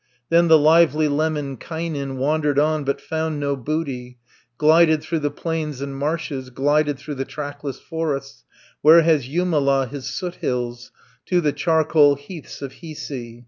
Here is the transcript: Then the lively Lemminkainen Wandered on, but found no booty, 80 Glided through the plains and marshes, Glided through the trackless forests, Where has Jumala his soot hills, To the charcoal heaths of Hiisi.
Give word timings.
Then 0.29 0.47
the 0.47 0.57
lively 0.57 1.07
Lemminkainen 1.07 2.17
Wandered 2.17 2.57
on, 2.57 2.83
but 2.83 2.99
found 2.99 3.39
no 3.39 3.55
booty, 3.55 4.17
80 4.53 4.55
Glided 4.57 5.03
through 5.03 5.19
the 5.19 5.29
plains 5.29 5.79
and 5.79 5.95
marshes, 5.95 6.49
Glided 6.49 6.97
through 6.97 7.13
the 7.13 7.23
trackless 7.23 7.79
forests, 7.79 8.43
Where 8.81 9.03
has 9.03 9.27
Jumala 9.27 9.87
his 9.87 10.07
soot 10.09 10.37
hills, 10.37 10.91
To 11.27 11.39
the 11.39 11.53
charcoal 11.53 12.15
heaths 12.15 12.63
of 12.63 12.71
Hiisi. 12.81 13.39